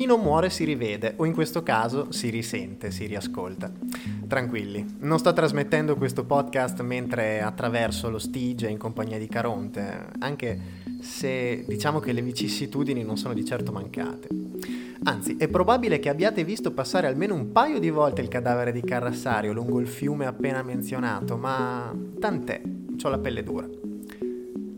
[0.00, 3.70] chi non muore si rivede, o in questo caso si risente, si riascolta.
[4.26, 10.58] Tranquilli, non sto trasmettendo questo podcast mentre attraverso lo Stige in compagnia di Caronte, anche
[11.02, 14.28] se diciamo che le vicissitudini non sono di certo mancate.
[15.02, 18.80] Anzi, è probabile che abbiate visto passare almeno un paio di volte il cadavere di
[18.80, 22.62] Carrassario lungo il fiume appena menzionato, ma tant'è,
[23.02, 23.79] ho la pelle dura.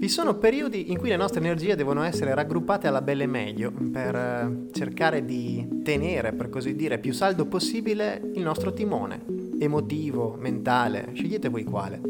[0.00, 4.14] Vi sono periodi in cui le nostre energie devono essere raggruppate alla belle meglio per
[4.14, 9.22] eh, cercare di tenere, per così dire, più saldo possibile il nostro timone,
[9.58, 12.00] emotivo, mentale, scegliete voi quale.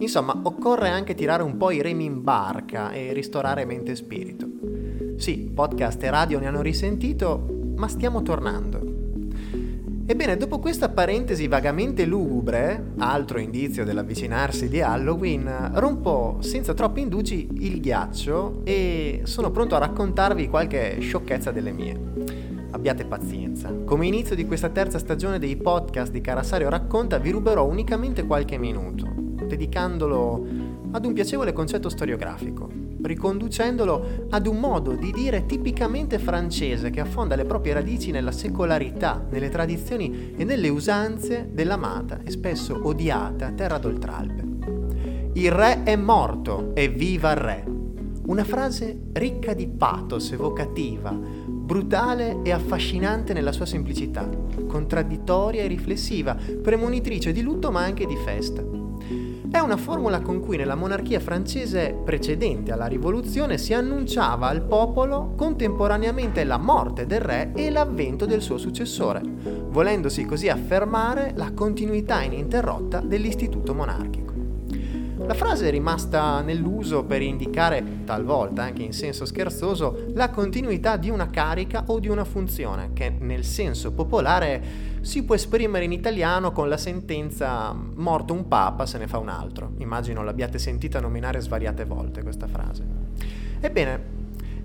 [0.00, 4.46] Insomma, occorre anche tirare un po' i remi in barca e ristorare mente e spirito.
[5.16, 8.93] Sì, podcast e radio ne hanno risentito, ma stiamo tornando.
[10.06, 17.48] Ebbene, dopo questa parentesi vagamente lugubre, altro indizio dell'avvicinarsi di Halloween, rompo senza troppi indugi
[17.60, 21.98] il ghiaccio e sono pronto a raccontarvi qualche sciocchezza delle mie.
[22.72, 23.72] Abbiate pazienza.
[23.72, 28.58] Come inizio di questa terza stagione dei podcast di Carasario Racconta vi ruberò unicamente qualche
[28.58, 30.46] minuto, dedicandolo
[30.90, 37.36] ad un piacevole concetto storiografico riconducendolo ad un modo di dire tipicamente francese che affonda
[37.36, 43.78] le proprie radici nella secolarità, nelle tradizioni e nelle usanze dell'amata e spesso odiata terra
[43.78, 45.32] d'Oltralpe.
[45.34, 47.64] Il re è morto e viva il re.
[48.26, 54.28] Una frase ricca di pathos evocativa, brutale e affascinante nella sua semplicità,
[54.66, 58.73] contraddittoria e riflessiva, premonitrice di lutto ma anche di festa.
[59.54, 65.34] È una formula con cui nella monarchia francese precedente alla rivoluzione si annunciava al popolo
[65.36, 69.22] contemporaneamente la morte del re e l'avvento del suo successore,
[69.68, 74.23] volendosi così affermare la continuità ininterrotta dell'istituto monarchico.
[75.26, 81.08] La frase è rimasta nell'uso per indicare, talvolta anche in senso scherzoso, la continuità di
[81.08, 84.62] una carica o di una funzione, che nel senso popolare
[85.00, 89.30] si può esprimere in italiano con la sentenza morto un papa se ne fa un
[89.30, 89.72] altro.
[89.78, 92.84] Immagino l'abbiate sentita nominare svariate volte questa frase.
[93.60, 94.22] Ebbene,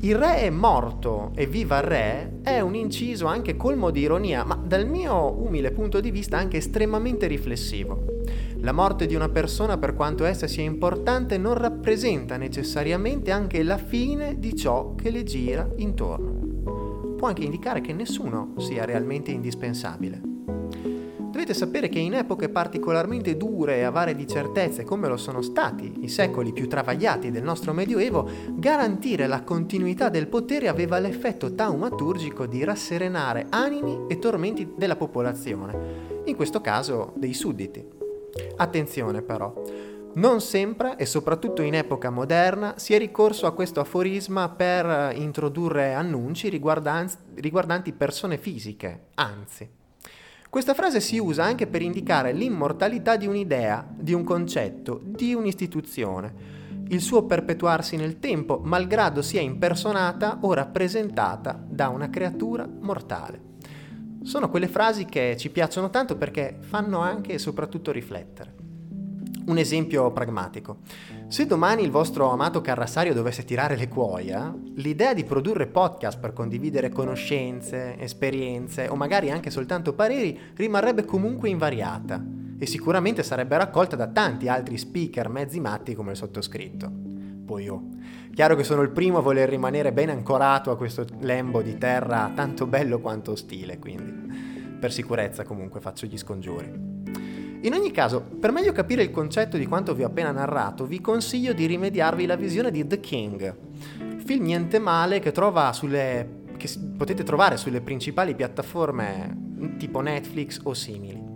[0.00, 4.42] il re è morto e viva il re è un inciso anche colmo di ironia,
[4.42, 8.09] ma dal mio umile punto di vista anche estremamente riflessivo.
[8.62, 13.78] La morte di una persona, per quanto essa sia importante, non rappresenta necessariamente anche la
[13.78, 17.14] fine di ciò che le gira intorno.
[17.16, 20.20] Può anche indicare che nessuno sia realmente indispensabile.
[21.30, 26.00] Dovete sapere che in epoche particolarmente dure e avare di certezze come lo sono stati
[26.02, 32.44] i secoli più travagliati del nostro Medioevo, garantire la continuità del potere aveva l'effetto taumaturgico
[32.44, 38.09] di rasserenare animi e tormenti della popolazione, in questo caso dei sudditi.
[38.56, 39.52] Attenzione però,
[40.12, 45.94] non sempre, e soprattutto in epoca moderna, si è ricorso a questo aforisma per introdurre
[45.94, 49.68] annunci riguardanti, riguardanti persone fisiche, anzi.
[50.48, 56.58] Questa frase si usa anche per indicare l'immortalità di un'idea, di un concetto, di un'istituzione,
[56.88, 63.49] il suo perpetuarsi nel tempo, malgrado sia impersonata o rappresentata da una creatura mortale.
[64.22, 68.54] Sono quelle frasi che ci piacciono tanto perché fanno anche e soprattutto riflettere.
[69.46, 70.78] Un esempio pragmatico.
[71.28, 76.32] Se domani il vostro amato Carrassario dovesse tirare le cuoia, l'idea di produrre podcast per
[76.32, 82.22] condividere conoscenze, esperienze o magari anche soltanto pareri rimarrebbe comunque invariata
[82.58, 87.09] e sicuramente sarebbe raccolta da tanti altri speaker mezzi matti come il sottoscritto.
[87.50, 87.82] Poi oh,
[88.32, 92.30] chiaro che sono il primo a voler rimanere ben ancorato a questo lembo di terra
[92.32, 96.72] tanto bello quanto ostile, quindi per sicurezza comunque faccio gli scongiuri.
[97.62, 101.00] In ogni caso, per meglio capire il concetto di quanto vi ho appena narrato, vi
[101.00, 103.56] consiglio di rimediarvi la visione di The King,
[104.24, 105.32] film niente male che,
[105.72, 111.29] sulle, che potete trovare sulle principali piattaforme tipo Netflix o simili.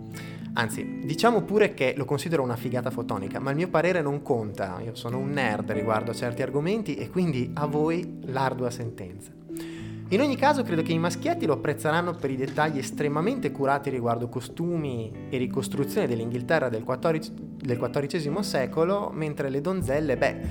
[0.57, 4.79] Anzi, diciamo pure che lo considero una figata fotonica, ma il mio parere non conta,
[4.81, 9.31] io sono un nerd riguardo a certi argomenti e quindi a voi l'ardua sentenza.
[10.09, 14.29] In ogni caso credo che i maschietti lo apprezzeranno per i dettagli estremamente curati riguardo
[14.29, 20.41] costumi e ricostruzione dell'Inghilterra del XIV, secolo, mentre le donzelle, beh,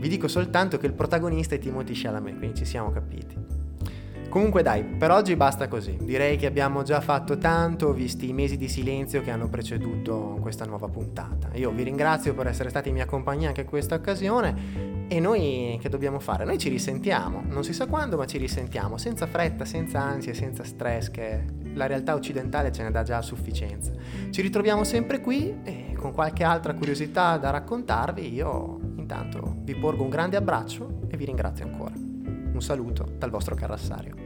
[0.00, 3.63] vi dico soltanto che il protagonista è Timothy Chalamet, quindi ci siamo capiti.
[4.34, 5.96] Comunque dai, per oggi basta così.
[6.02, 10.64] Direi che abbiamo già fatto tanto, visti i mesi di silenzio che hanno preceduto questa
[10.64, 11.50] nuova puntata.
[11.54, 15.78] Io vi ringrazio per essere stati in mia compagnia anche in questa occasione e noi
[15.80, 16.44] che dobbiamo fare?
[16.44, 20.64] Noi ci risentiamo, non si sa quando, ma ci risentiamo, senza fretta, senza ansie, senza
[20.64, 23.92] stress, che la realtà occidentale ce ne dà già a sufficienza.
[24.30, 30.02] Ci ritroviamo sempre qui e con qualche altra curiosità da raccontarvi, io intanto vi porgo
[30.02, 31.92] un grande abbraccio e vi ringrazio ancora.
[31.94, 34.23] Un saluto dal vostro carrassario.